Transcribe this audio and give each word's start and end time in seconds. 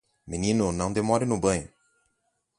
Menino 0.25 0.71
não 0.71 0.91
demore 0.91 1.27
no 1.27 1.39
banho! 1.39 1.71